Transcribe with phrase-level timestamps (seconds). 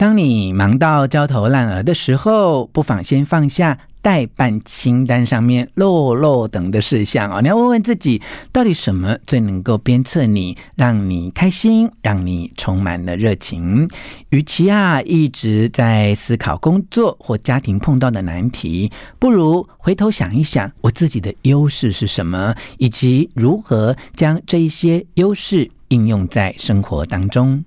[0.00, 7.42] 当你忙到焦头烂额的时候，不妨先放下待办清单上面落落等的事项哦。
[7.42, 13.86] 你要问问自己，到底什么最能够鞭策你，让你开心，让你充满了热情？
[14.30, 27.62] 与其啊一直在思考工作或家庭碰到的难题，不如回头想一想，我自己的优势是什么，以及如何将这一些优势应用在生活当中。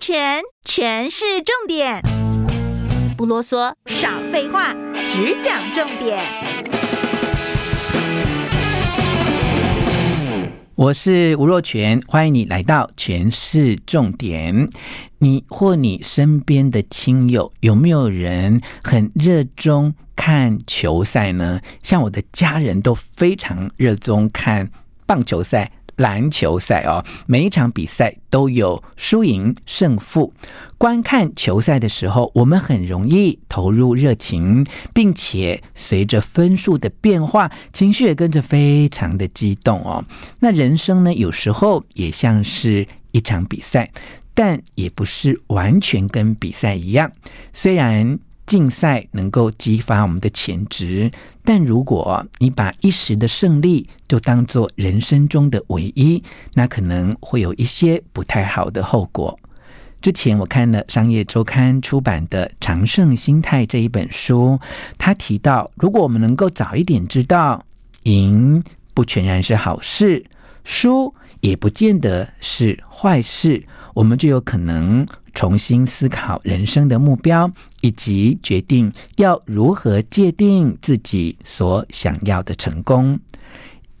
[0.00, 2.02] 全全是重点，
[3.16, 4.74] 不啰嗦，少废话，
[5.08, 6.18] 只讲重点。
[10.74, 14.68] 我是吴若全，欢迎你来到全市重点。
[15.18, 21.60] 你或你身边的亲友，有没有人很热衷看球赛呢？
[21.82, 24.70] 像我的家人都非常热衷看
[25.06, 25.72] 棒球赛。
[25.96, 30.32] 篮球赛哦，每一场比赛都有输赢胜负。
[30.78, 40.04] 观看球赛的时候，我们很容易投入热情，并且随着分数的变化，情绪也跟着非常的激动哦。
[40.38, 43.90] 那人生呢，有时候也像是一场比赛，
[44.34, 47.10] 但也不是完全跟比赛一样。
[47.54, 51.10] 虽然竞赛能够激发我们的潜质，
[51.44, 56.22] 但如果你把一时的胜利就当做人生中的唯一，
[56.54, 59.36] 那可能会有一些不太好的后果。
[60.00, 64.60] 之前我看了《商业周刊》出版的《常胜心态》这一本书，
[64.96, 67.64] 他提到，如果我们能够早一点知道，
[68.04, 68.62] 赢
[68.94, 70.24] 不全然是好事，
[70.62, 73.66] 输也不见得是坏事，
[73.96, 75.06] 我们就有可能。
[75.32, 77.50] 重新思考人生的目标，
[77.82, 83.20] 以及决定要如何界定自己所想要的成功。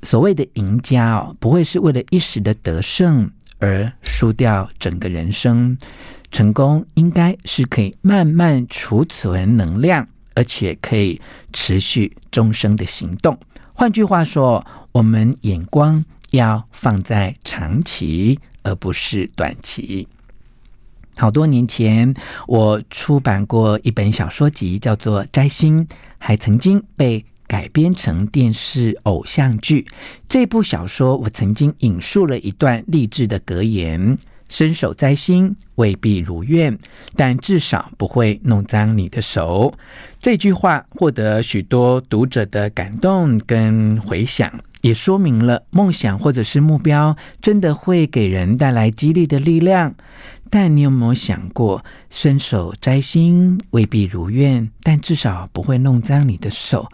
[0.02, 5.76] 所谓的赢家哦，不会是为了一时的得胜而输掉整个人生。
[6.32, 11.20] 成功应该是可以慢慢储存能量，而且可以
[11.52, 13.38] 持续终生的行动。
[13.74, 20.08] 换句话说，我们眼光要放在长期，而不是短期。
[21.16, 22.12] 好多年前，
[22.48, 25.86] 我出版过一本小说集，叫做《摘星》，
[26.18, 29.86] 还曾经被改编成电视偶像剧。
[30.28, 34.18] 这部小说，我曾经引述了一段励志的格言
[34.50, 36.76] ：“伸手摘星未必如愿，
[37.14, 39.72] 但至少不会弄脏你的手。”
[40.20, 44.52] 这句话获得许多读者的感动跟回响，
[44.86, 49.92] 也说明了梦想或者是目标真的会给人带来激励的力量。
[50.48, 56.88] 但你有没有想过，伸手摘星未必如愿，但至少不会弄脏你的手。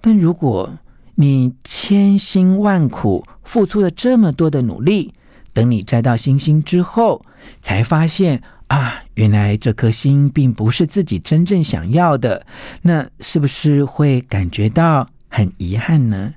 [0.00, 0.76] 但如果
[1.14, 5.12] 你千辛万苦付出了这么多的努力，
[5.52, 7.24] 等你摘到星星之后，
[7.60, 12.44] 才发现啊，原来这颗星并不是自己真正想要的，
[12.82, 16.34] 那是不是会感觉到很遗憾呢？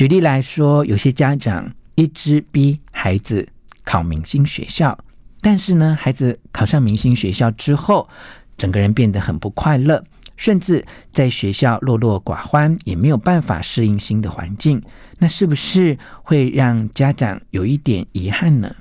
[0.00, 3.46] 举例来说，有些家长一直逼孩子
[3.84, 4.98] 考明星学校。
[5.42, 8.08] 但是呢，孩子考上明星学校之后，
[8.56, 10.02] 整个人变得很不快乐，
[10.38, 14.82] 甚至在学校落落寡欢，也没有办法适应新的环境。
[15.18, 18.74] 那是不是会让家长有一点遗憾呢？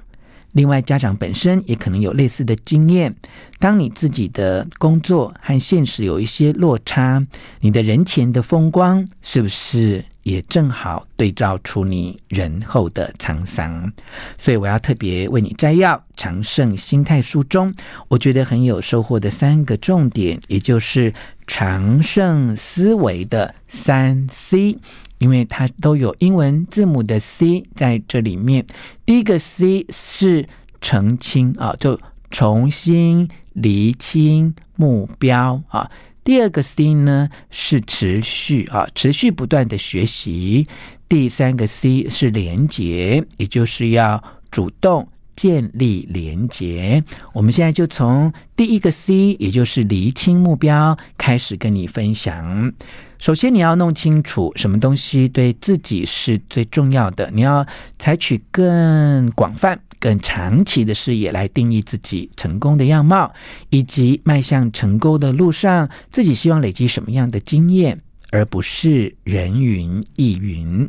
[0.54, 3.14] 另外，家长本身也可能有类似的经验。
[3.60, 7.22] 当你自己的工作和现实有一些落差，
[7.60, 10.06] 你的人前的风光是不是？
[10.24, 13.92] 也正好对照出你人后的沧桑，
[14.38, 17.74] 所以我要特别为你摘要《常胜心态》书中，
[18.08, 21.14] 我觉得很有收获的三个重点，也就是
[21.48, 24.78] 常胜思维的三 C，
[25.18, 28.66] 因为它都有英文字母的 C 在这里面。
[29.06, 30.48] 第一个 C 是
[30.82, 32.00] 澄清啊，就
[32.30, 35.90] 重新厘清目标啊。
[36.30, 40.68] 第二个 C 呢是持续啊，持续不断的学习。
[41.08, 47.04] 第三个 C 是连接，也就是要主动建立连接。
[47.34, 52.74] 我们现在就从第一个 C，也就是厘清目标开始跟你分享。
[53.18, 57.66] 首先，你要弄清楚什么东西对自己是最重要的，你要
[57.98, 59.80] 采取更广泛。
[60.00, 63.34] 更长期的视野来定义自己成功的样貌，
[63.70, 68.02] 以及迈向成功的路上，自己希望累积什么样的经验，
[68.32, 70.88] 而不是人云亦云。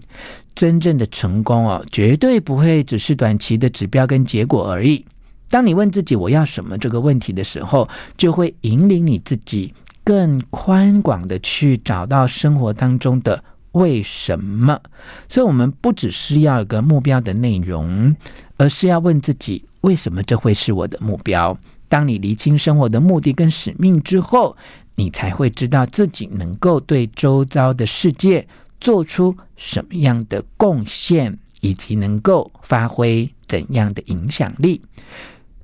[0.55, 5.05] 真正的成功哦，绝对不会只是短期的指标跟结果而已。
[5.49, 9.75] 当你问自己我要什么这个问题的时候，就会引领你自己
[10.05, 13.43] 更宽广的去找到生活当中的
[13.73, 14.81] 为什么。
[15.29, 18.15] 所以，我们不只是要有个目标的内容，
[18.57, 21.57] 而是要问自己：为什么这会是我的目标？
[21.89, 24.57] 当你厘清生活的目的跟使命之后，
[24.95, 28.47] 你才会知道自己能够对周遭的世界
[28.81, 34.81] 做出什么样的贡献，以及能够发挥怎样的影响力。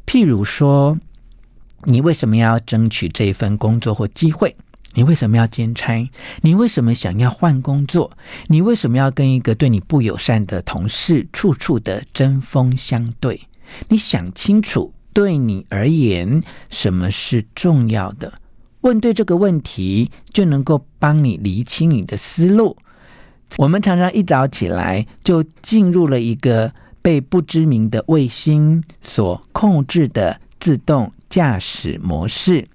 [0.06, 0.99] 譬如说，
[1.85, 4.56] 你为什么要争取这份工作或机会？
[4.96, 6.10] 你为什么要兼差？
[6.40, 8.10] 你为什么想要换工作？
[8.48, 13.40] 你为什么要跟一个对你不友善的同事处处的针锋相对？
[13.88, 18.32] 你想清楚，对你而言，什么是重要的？
[18.81, 22.76] 问对这个问题，就能够帮你厘清你的思路。
[23.58, 26.72] 我们常常一早起来，就进入了一个
[27.02, 32.66] 被不知名的卫星所控制的自动驾驶模式。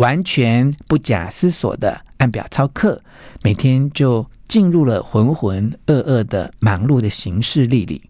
[0.00, 3.02] 完全不假思索的按表操课，
[3.42, 8.02] 每天就进入了浑浑噩噩的忙碌的行事历里。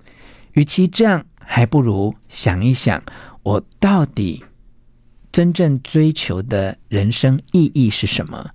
[0.53, 3.03] 与其这样，还不如想一想，
[3.43, 4.45] 我到底
[5.33, 8.51] 真正追求的人生意义是什么？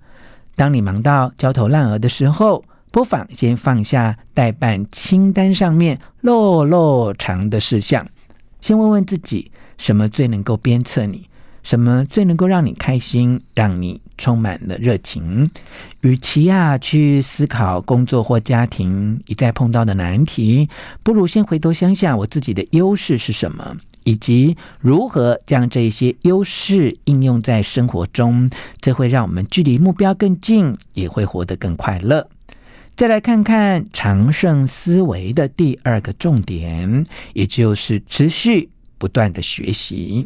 [0.54, 8.06] 当你忙到焦头烂额的时候，不妨先放下待办清单上面落落长的事项，
[8.62, 11.28] 先问问自己，什么最能够鞭策你？
[11.66, 15.50] 什么最能够让你开心，让你充满了热情？
[16.02, 20.68] 与其啊去思考工作或家庭一再碰到的难题，
[21.02, 28.48] 不如先回头想想我自己的优势是什么，以及如何将这些优势应用在生活中。
[28.80, 32.28] 这会让我们距离目标更近，也会活得更快乐。
[32.94, 38.68] 再来看看长胜思维的第二个重点，也就是持续
[38.98, 40.24] 不断的学习。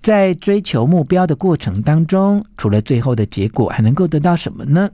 [0.00, 4.88] 在追求目标的过程当中，除了最后的结果，还能够得到什么呢？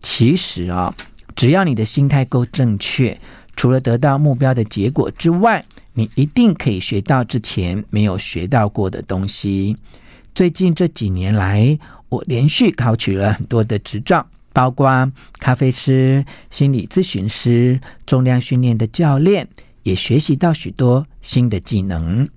[0.00, 0.94] 其实啊，
[1.34, 3.18] 只要你的心态够正确，
[3.56, 5.64] 除了得到目标的结果之外，
[5.94, 9.76] 你一定可以学到之前没有学到过的东西。
[10.34, 11.76] 最近这几年来，
[12.08, 15.10] 我连续考取了很多的执照，包括
[15.40, 19.48] 咖啡师、心理咨询师、重量训练的教练，
[19.82, 22.28] 也学习到许多新的技能，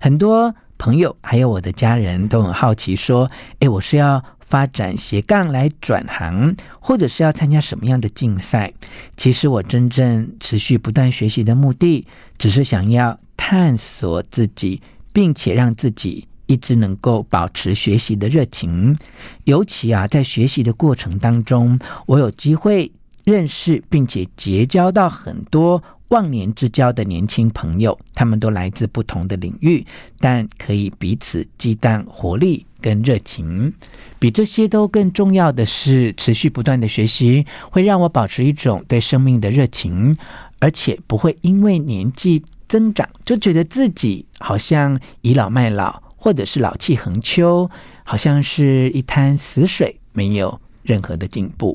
[0.00, 0.54] 很多。
[0.82, 3.30] 朋友还有我的家人都很好奇，说
[3.60, 8.72] ：“诶，我是要发展斜杠来转行，或者是要参加什么样的竞赛？”
[9.16, 12.04] 其实我真正持续不断学习的目的，
[12.36, 14.82] 只是想要探索自己，
[15.12, 18.98] 并且让自己一直能够保持学习的热情。
[19.44, 22.90] 尤其啊，在学习的过程当中，我有机会
[23.24, 25.82] 认识并且结交到很多。
[26.08, 29.82] 忘年之交的年轻朋友，他们都来自不同的领域，
[30.20, 33.72] 但可以彼此激荡活力跟热情。
[34.18, 40.14] 比这些都更重要的是，持续不断的学习会让我保持一种对生命的热情，
[40.60, 47.70] 而且不会因为年纪增长就觉得自己好像倚老卖老，或者是老气横秋，
[48.04, 51.74] 好像是一滩死水，没有任何的进步。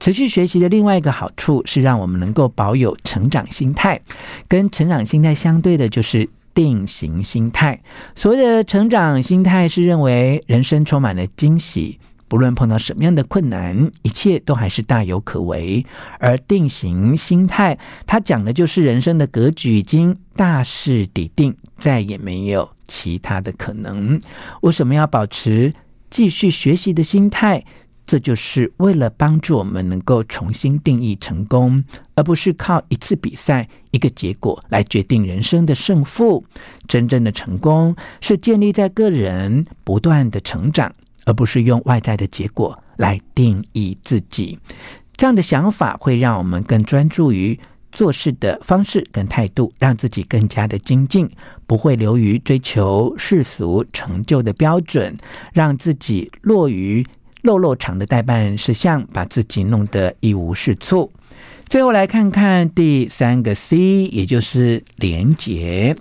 [0.00, 4.00] 持续学习的另外一个好处是，让我们能够保有成长心态。
[4.48, 7.78] 跟成长心态相对的，就是定型心态。
[8.16, 11.98] 所谓的成长心态，是认为人生充满了惊喜，
[12.28, 15.84] 不论碰到什么样的困难，一切都还是大有可为。
[16.18, 24.18] 而定型心态，它讲的就是人生的格局已经大势已定，再也没有其他的可能。
[24.62, 25.74] 为什么要保持
[26.08, 27.62] 继续学习的心态？
[28.10, 31.84] 这就是为了帮助我们能够重新定义成功，
[32.16, 36.44] 而不是靠一次比赛、一个结果来决定人生的胜负。
[36.88, 40.92] 真正的成功是建立在个人不断的成长，
[41.24, 44.58] 而不是用外在的结果来定义自己。
[45.16, 47.56] 这样的想法会让我们更专注于
[47.92, 51.30] 做事的方式跟态度，让自己更加的精进，
[51.64, 55.14] 不会流于追求世俗成就的标准，
[55.52, 57.06] 让自己落于。
[57.42, 61.10] 落落长的待办事项，把自己弄得一无是处。
[61.68, 65.96] 最后来看看第三个 C，也就是连结，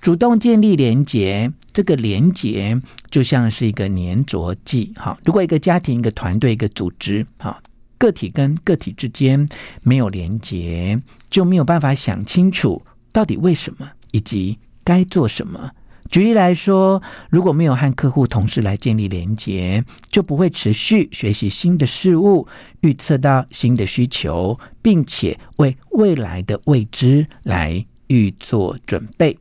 [0.00, 1.50] 主动建立连结。
[1.72, 4.92] 这个连结就像是一个粘着剂。
[4.96, 7.60] 好，如果一个家庭、一个团队、一个组织，好，
[7.98, 9.48] 个体跟个体之间
[9.82, 10.96] 没有连结，
[11.30, 15.72] 就没有办法想清楚到底为什么以及该做什么。
[16.14, 22.46] 举例来说，如果没有和客户、同事来建立连结，就不会持续学习新的事物，
[22.82, 29.36] 预测到新的需求，并且为未来的未知来预做准备。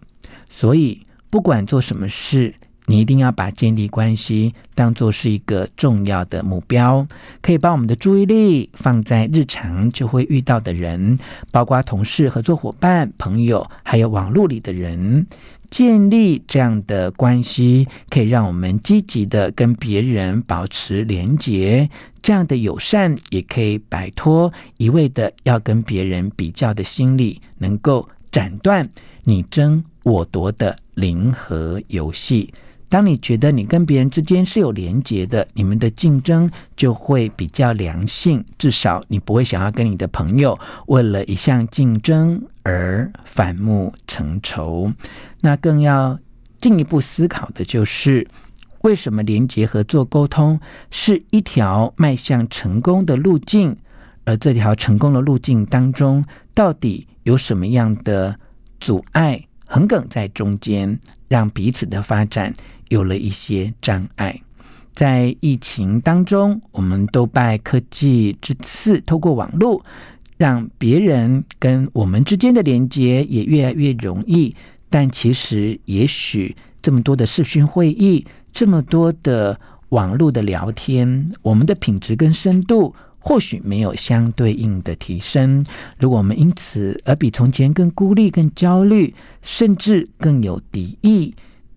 [0.50, 7.08] 所以，不管做什么事，你一定要把建立关系当作是一个重要的目标，
[7.42, 11.18] 可以把我们的注意力放在日常就会遇到的人，
[11.50, 15.25] 包括同事、合作伙伴、朋友，还有网络里的人。
[15.70, 21.90] 建立这样的关系，可以让我们积极的跟别人保持连结。
[22.22, 28.88] 这样的友善，也可以摆脱一味的要跟别人比较的心理，能够斩断
[29.24, 32.54] 你争我夺的零和游戏。
[32.94, 36.48] 当你觉得你跟别人之间是有连结的，你们的竞争
[36.78, 44.94] 就会比较良性，至少你不会想要跟你的朋友为了一项竞争而反目成仇。
[45.42, 46.20] 那更要
[46.62, 48.28] 进一步思考的就是，
[48.82, 50.60] 为什么连结、合作、沟通
[50.92, 53.76] 是一条迈向成功的路径？
[54.24, 56.24] 而这条成功的路径当中，
[56.54, 58.38] 到底有什么样的
[58.80, 62.53] 阻碍横梗在中间，让彼此的发展
[62.89, 64.39] 有了一些障碍，
[64.94, 69.84] 在疫情当中，我们都拜科技之赐，透过网络，
[70.38, 74.56] 让别人跟我们之间的连接也越来越容易。
[74.92, 82.94] 但其实，也许这么多的视讯会议，这么多的网络的聊天，我们的品质跟深度
[83.25, 85.65] 或许没有相对应的提升。
[85.98, 91.34] 如果我们因此而比从前更孤立、更焦虑，甚至更有敌意。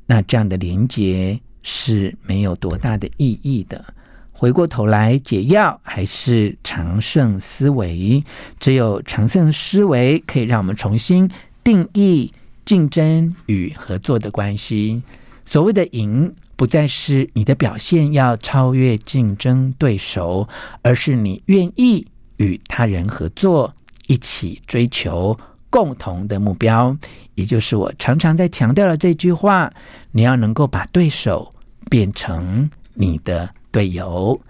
[0.07, 3.85] 那这样的连结是没有多大的意义的。
[4.33, 8.23] 回过头来，解药还是长胜思维。
[8.59, 11.31] 只有长胜思维，可以让我们重新
[11.63, 12.33] 定义
[12.65, 15.01] 竞争与合作的关系。
[15.45, 20.49] 所谓的赢，不再是你的表现要超越竞争对手，
[20.83, 22.07] 而是你愿意
[22.39, 23.75] 与他人合作，
[24.07, 25.39] 一起追求。
[25.69, 26.97] 共同的目标，
[27.35, 29.71] 也就是我常常在强调的这句话：
[30.13, 31.53] 你要能够把对手
[31.91, 34.41] 变成你的队友。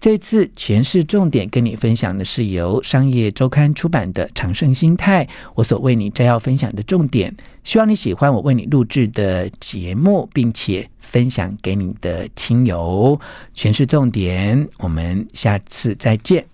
[0.00, 7.36] 这次全市重点跟你分享的是由商业周刊出版的《长盛心态》，我所为你摘要分享的重点。
[7.64, 13.20] 希望你喜欢我为你录制的节目，并且分享给你的亲友。
[13.52, 16.46] 全市重点，我们下次再见。